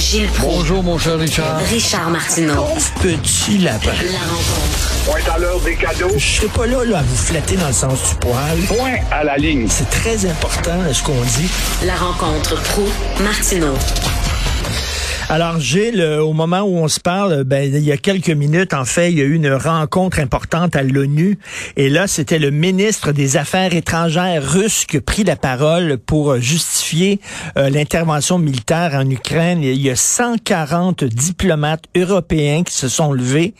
[0.00, 0.56] Gilles Proulx.
[0.56, 1.58] Bonjour, mon cher Richard.
[1.68, 2.54] Richard Martineau.
[2.54, 3.90] Pauvre petit lapin.
[4.10, 5.04] La rencontre.
[5.04, 6.08] Point à l'heure des cadeaux.
[6.16, 8.58] Je serai pas là, là à vous flatter dans le sens du poil.
[8.66, 9.66] Point à la ligne.
[9.68, 11.50] C'est très important ce qu'on dit.
[11.84, 12.88] La rencontre pro
[13.22, 13.74] martineau
[15.32, 18.74] Alors, Gilles, euh, au moment où on se parle, ben, il y a quelques minutes,
[18.74, 21.38] en fait, il y a eu une rencontre importante à l'ONU.
[21.76, 26.32] Et là, c'était le ministre des Affaires étrangères russe qui a pris la parole pour
[26.32, 27.20] euh, justifier
[27.56, 29.62] euh, l'intervention militaire en Ukraine.
[29.62, 33.54] Il y a 140 diplomates européens qui se sont levés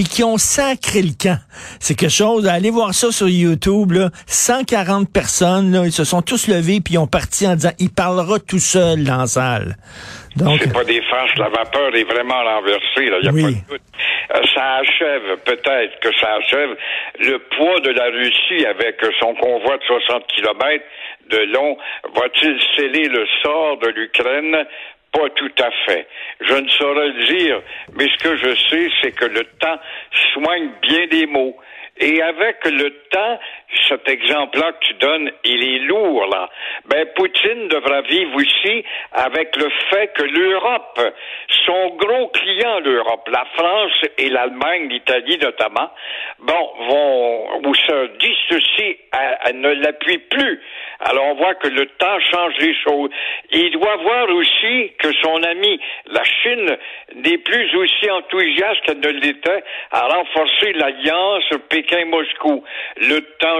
[0.00, 1.36] puis qui ont sacré le camp.
[1.78, 4.08] C'est quelque chose, allez voir ça sur YouTube, là.
[4.26, 7.90] 140 personnes, là, ils se sont tous levés puis ils ont parti en disant, il
[7.90, 9.76] parlera tout seul dans la salle.
[10.36, 12.80] Donc, C'est pas des farces, la vapeur est vraiment renversée,
[13.12, 13.42] il n'y a Oui.
[13.42, 13.80] pas de doute.
[14.36, 16.70] Euh, Ça achève, peut-être que ça achève
[17.18, 20.84] le poids de la Russie avec son convoi de 60 kilomètres
[21.30, 21.76] de long.
[22.14, 24.64] Va-t-il sceller le sort de l'Ukraine?
[25.12, 26.06] Pas tout à fait.
[26.40, 27.62] Je ne saurais le dire,
[27.94, 29.78] mais ce que je sais, c'est que le temps
[30.32, 31.56] soigne bien des mots.
[31.96, 33.38] Et avec le temps,
[33.88, 36.48] cet exemple-là que tu donnes, il est lourd, là.
[36.86, 41.00] Ben, Poutine devra vivre aussi avec le fait que l'Europe,
[41.66, 45.90] son gros client, l'Europe, la France et l'Allemagne, l'Italie notamment,
[46.40, 50.60] bon, vont, ou se dissocient, à- à- ne l'appuient plus.
[51.00, 53.10] Alors, on voit que le temps change les choses.
[53.52, 56.76] Il doit voir aussi que son ami, la Chine,
[57.14, 62.64] n'est plus aussi enthousiaste qu'elle ne l'était à renforcer l'alliance Pékin-Moscou.
[62.96, 63.59] Le temps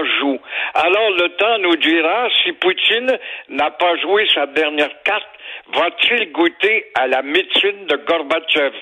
[0.73, 3.17] Alors, le temps nous dira si Poutine
[3.49, 5.27] n'a pas joué sa dernière carte,
[5.73, 8.73] va-t-il goûter à la médecine de Gorbatchev?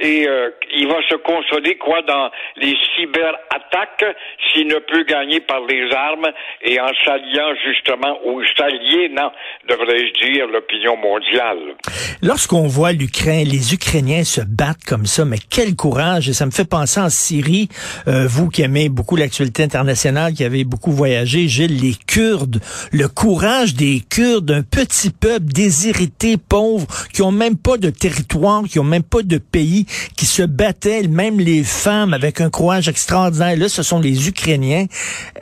[0.00, 4.04] Et euh, il va se consoler quoi dans les cyberattaques
[4.52, 6.28] s'il ne peut gagner par les armes
[6.62, 9.32] et en s'alliant justement ou s'aliénant,
[9.68, 11.76] devrais-je dire, l'opinion mondiale.
[12.22, 16.28] Lorsqu'on voit l'Ukraine, les Ukrainiens se battent comme ça, mais quel courage!
[16.28, 17.68] Et ça me fait penser en Syrie,
[18.08, 22.60] euh, vous qui aimez beaucoup l'actualité internationale, qui avez beaucoup voyagé, Gilles, les Kurdes,
[22.92, 28.62] le courage des Kurdes, un petit peuple désirité, pauvre, qui ont même pas de territoire,
[28.64, 29.81] qui ont même pas de pays,
[30.16, 33.56] qui se battaient, même les femmes, avec un courage extraordinaire.
[33.56, 34.86] Là, ce sont les Ukrainiens.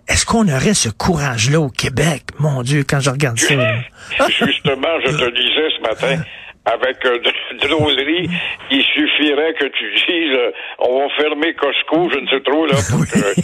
[0.09, 2.23] Est-ce qu'on aurait ce courage-là au Québec?
[2.39, 3.55] Mon Dieu, quand je regarde ça.
[4.29, 6.23] Justement, je te disais ce matin,
[6.65, 8.29] avec euh, de drôlerie,
[8.71, 12.77] il suffirait que tu dises euh, on va fermer Costco, je ne sais trop, là,
[12.91, 13.41] pour, que,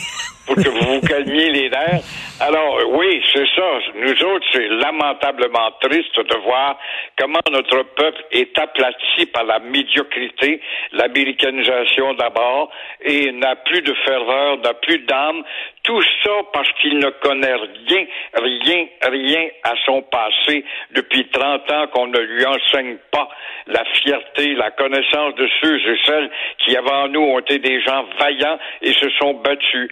[0.46, 2.02] pour que vous vous calmiez les nerfs.
[2.38, 3.78] Alors, oui, c'est ça.
[3.94, 6.78] Nous autres, c'est lamentablement triste de voir
[7.18, 10.60] comment notre peuple est aplati par la médiocrité,
[10.92, 12.70] l'américanisation d'abord,
[13.00, 15.42] et n'a plus de ferveur, n'a plus d'âme.
[15.82, 21.86] Tout ça parce qu'il ne connaît rien, rien, rien à son passé depuis 30 ans
[21.92, 23.28] qu'on ne lui enseigne pas
[23.68, 28.04] la fierté, la connaissance de ceux et celles qui avant nous ont été des gens
[28.18, 29.90] vaillants et se sont battus.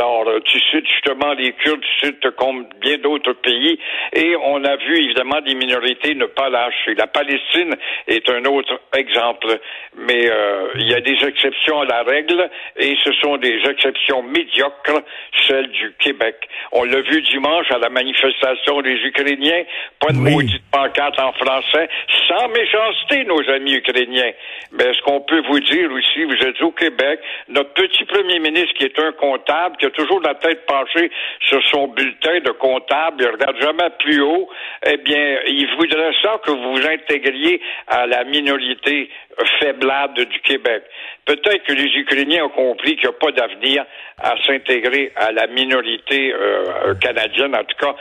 [0.00, 3.78] Euh, tu cites justement les Kurdes, tu cites comme bien d'autres pays,
[4.12, 6.94] et on a vu évidemment des minorités ne pas lâcher.
[6.94, 7.74] La Palestine
[8.08, 9.58] est un autre exemple,
[9.96, 14.22] mais euh, il y a des exceptions à la règle, et ce sont des exceptions
[14.22, 15.02] médiocres,
[15.46, 16.36] celles du Québec.
[16.72, 19.64] On l'a vu dimanche à la manifestation des Ukrainiens,
[20.00, 20.32] pas de Oui.
[20.32, 21.88] maudite pancarte en français,
[22.28, 24.32] sans méchanceté, nos amis ukrainiens.
[24.72, 28.74] Mais est-ce qu'on peut vous dire aussi, vous êtes au Québec, notre petit premier ministre
[28.74, 31.10] qui est un comptable, qui a toujours la tête penchée
[31.40, 34.48] sur son bulletin de comptable, il regarde jamais plus haut,
[34.86, 39.10] eh bien, il voudrait ça que vous vous intégriez à la minorité
[39.58, 40.84] faiblade du Québec.
[41.24, 43.84] Peut-être que les Ukrainiens ont compris qu'il n'y a pas d'avenir
[44.22, 47.96] à s'intégrer à la minorité euh, canadienne, en tout cas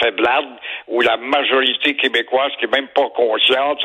[0.00, 0.44] faiblade,
[0.88, 3.80] ou la majorité québécoise qui est même pas consciente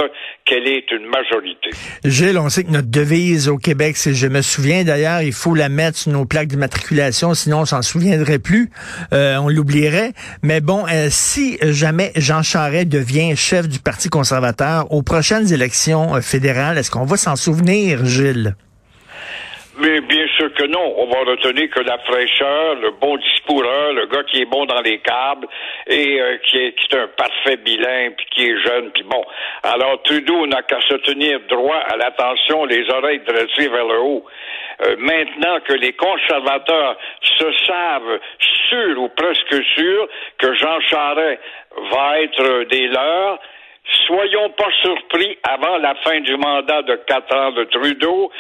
[0.45, 1.69] qu'elle est une majorité.
[2.03, 5.56] Gilles, on sait que notre devise au Québec, c'est je me souviens d'ailleurs, il faut
[5.56, 8.69] la mettre sur nos plaques d'immatriculation, sinon on s'en souviendrait plus,
[9.13, 10.12] euh, on l'oublierait.
[10.44, 16.15] Mais bon, euh, si jamais Jean Charest devient chef du Parti conservateur aux prochaines élections
[16.15, 18.56] euh, fédérales, est-ce qu'on va s'en souvenir, Gilles?
[19.80, 20.94] Mais bien sûr que non.
[20.98, 24.81] On va retenir que la fraîcheur, le bon discoureur, le gars qui est bon dans
[24.81, 25.48] les câbles
[25.88, 29.24] et euh, qui, est, qui est un parfait bilingue, puis qui est jeune, puis bon.
[29.63, 34.25] Alors Trudeau n'a qu'à se tenir droit à l'attention, les oreilles dressées vers le haut.
[34.86, 36.98] Euh, maintenant que les conservateurs
[37.40, 38.19] se savent
[38.69, 41.42] sûrs ou presque sûrs que Jean Charest
[41.92, 43.40] va être des leurs,
[44.06, 48.31] Soyons pas surpris avant la fin du mandat de quatre ans de Trudeau.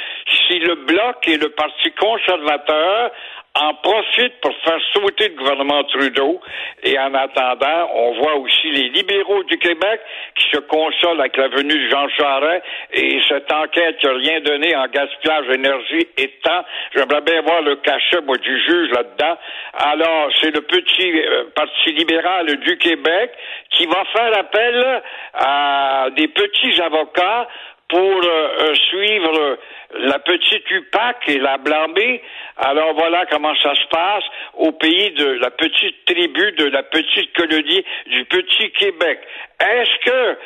[0.47, 3.11] Si le Bloc et le Parti conservateur
[3.53, 6.39] en profitent pour faire sauter le gouvernement Trudeau.
[6.83, 9.99] Et en attendant, on voit aussi les libéraux du Québec
[10.35, 12.63] qui se consolent avec la venue de Jean Charest
[12.93, 16.63] et cette enquête qui n'a rien donné en gaspillage d'énergie et temps.
[16.95, 19.37] J'aimerais bien voir le cachet du juge là-dedans.
[19.73, 23.31] Alors, c'est le petit euh, Parti libéral du Québec
[23.71, 25.01] qui va faire appel
[25.33, 27.47] à des petits avocats
[27.91, 29.57] pour euh, euh, suivre
[29.99, 32.21] la petite UPAC et la Blambée.
[32.57, 34.23] Alors voilà comment ça se passe
[34.55, 39.19] au pays de la petite tribu, de la petite colonie du petit Québec.
[39.59, 40.37] Est-ce que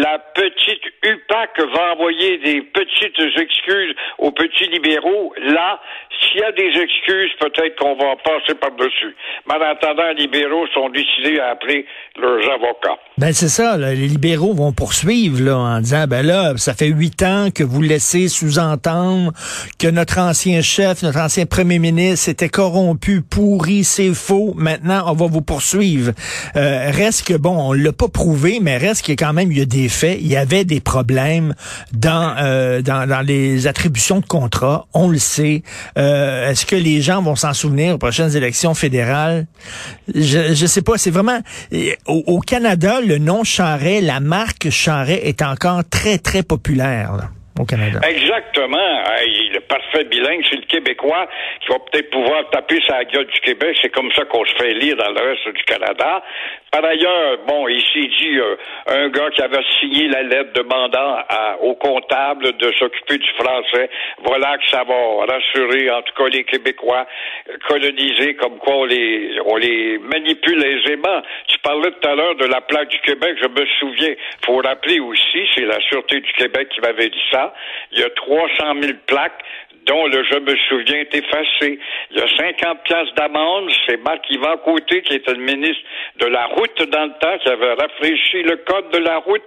[0.00, 5.32] la petite UPAC va envoyer des petites excuses aux petits libéraux?
[5.38, 5.80] Là,
[6.20, 9.16] s'il y a des excuses, peut-être qu'on va en passer par-dessus.
[9.46, 11.86] Mais en attendant, les libéraux sont décidés à appeler
[12.18, 12.98] leurs avocats.
[13.16, 16.88] Ben c'est ça, là, les libéraux vont poursuivre là, en disant, ben là, ça fait
[16.88, 18.87] huit ans que vous laissez sous-entendre
[19.78, 24.54] que notre ancien chef, notre ancien premier ministre était corrompu, pourri, c'est faux.
[24.56, 26.12] Maintenant, on va vous poursuivre.
[26.56, 29.62] Euh, reste que, bon, on l'a pas prouvé, mais reste que quand même, il y
[29.62, 30.18] a des faits.
[30.20, 31.54] Il y avait des problèmes
[31.92, 34.86] dans, euh, dans, les attributions de contrats.
[34.94, 35.62] On le sait.
[35.98, 39.46] Euh, Est-ce que les gens vont s'en souvenir aux prochaines élections fédérales?
[40.14, 40.98] Je, je sais pas.
[40.98, 41.40] C'est vraiment...
[42.06, 47.30] Au, au Canada, le nom Charret, la marque Charret est encore très, très populaire.
[48.02, 49.04] Exactement.
[49.16, 51.28] Hey, le parfait bilingue, c'est le Québécois
[51.60, 53.76] qui va peut-être pouvoir taper sa gueule du Québec.
[53.82, 56.22] C'est comme ça qu'on se fait lire dans le reste du Canada.
[56.70, 58.56] Par ailleurs, bon, il s'est dit euh,
[58.88, 63.88] un gars qui avait signé la lettre demandant à, au comptable de s'occuper du français.
[64.22, 67.06] Voilà que ça va rassurer, en tout cas, les Québécois
[67.68, 71.22] colonisés, comme quoi on les, on les manipule aisément.
[71.46, 74.14] Tu parlais tout à l'heure de la plaque du Québec, je me souviens.
[74.44, 77.54] Faut rappeler aussi, c'est la Sûreté du Québec qui m'avait dit ça.
[77.92, 79.42] Il y a 300 000 plaques
[79.88, 81.78] dont le je me souviens est effacé.
[82.10, 83.70] Il y a 50 pièces d'amende.
[83.86, 85.82] C'est Marc-Yvan Côté, qui était le ministre
[86.20, 89.42] de la route dans le temps, qui avait rafraîchi le code de la route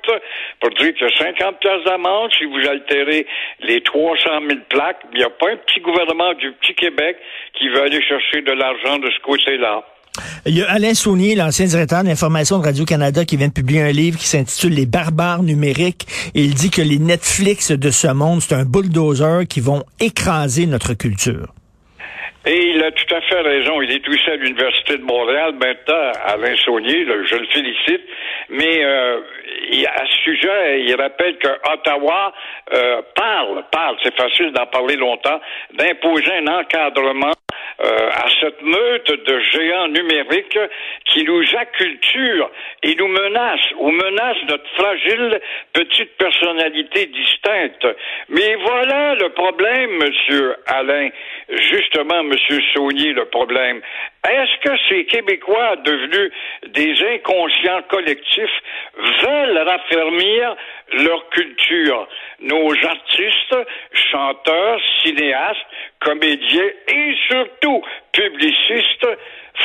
[0.60, 3.28] pour dire qu'il y a 50 pièces d'amende si vous altérez
[3.60, 5.02] les 300 000 plaques.
[5.14, 7.18] Il n'y a pas un petit gouvernement du petit Québec
[7.54, 9.84] qui veut aller chercher de l'argent de ce côté-là.
[10.46, 13.92] Il y a Alain Saunier, l'ancien directeur d'information de Radio-Canada, qui vient de publier un
[13.92, 16.06] livre qui s'intitule Les barbares numériques.
[16.34, 20.94] Il dit que les Netflix de ce monde, c'est un bulldozer qui vont écraser notre
[20.94, 21.54] culture.
[22.44, 23.82] Et il a tout à fait raison.
[23.82, 28.02] Il est aussi à l'Université de Montréal maintenant, Alain Saunier, je le félicite.
[28.50, 29.20] Mais euh,
[29.86, 32.34] à ce sujet, il rappelle que Ottawa
[32.74, 35.40] euh, parle, parle, c'est facile d'en parler longtemps,
[35.74, 37.34] d'imposer un encadrement
[37.84, 38.10] euh,
[38.42, 40.60] cette meute de géants numériques
[41.06, 42.50] qui nous acculturent
[42.84, 45.40] et nous menacent, ou menacent notre fragile
[45.74, 47.88] petite personnalité distincte.
[48.30, 51.10] Mais voilà le problème, Monsieur Alain.
[51.50, 53.82] Justement, Monsieur Saunier, le problème.
[54.24, 56.32] Est-ce que ces Québécois devenus
[56.68, 58.62] des inconscients collectifs
[58.98, 60.56] veulent raffermir
[60.94, 62.08] leur culture?
[62.40, 63.56] Nos artistes,
[64.12, 65.66] chanteurs, cinéastes,
[66.00, 69.08] comédiens et surtout publicistes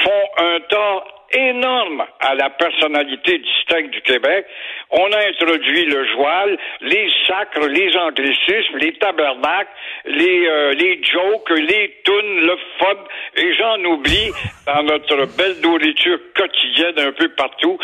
[0.03, 4.47] font un tort énorme à la personnalité distincte du Québec.
[4.91, 9.71] On a introduit le joual, les sacres, les anglicismes, les tabernacles,
[10.07, 12.97] les, euh, les jokes, les tunes, le fun,
[13.37, 14.31] et j'en oublie
[14.67, 17.79] dans notre belle nourriture quotidienne un peu partout,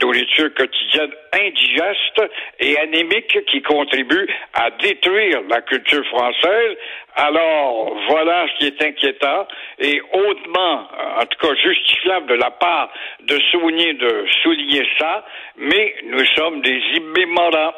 [0.00, 2.22] nourriture quotidienne indigeste
[2.60, 6.76] et anémique qui contribue à détruire la culture française.
[7.20, 9.48] Alors, voilà ce qui est inquiétant
[9.80, 10.86] et hautement,
[11.20, 12.90] en tout cas justifiable de la part
[13.26, 15.24] de souligner, de souligner ça,
[15.58, 17.72] mais nous sommes des immémorants.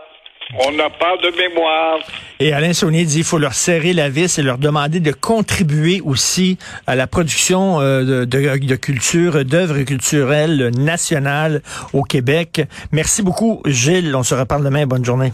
[0.66, 2.00] On n'a pas de mémoire.
[2.40, 6.00] Et Alain Saunier dit qu'il faut leur serrer la vis et leur demander de contribuer
[6.04, 11.62] aussi à la production euh, de, de, de culture, d'œuvres culturelles nationales
[11.94, 12.62] au Québec.
[12.92, 14.14] Merci beaucoup, Gilles.
[14.16, 14.86] On se reparle demain.
[14.86, 15.32] Bonne journée.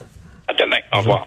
[0.48, 0.76] À demain.
[0.92, 1.24] Au revoir.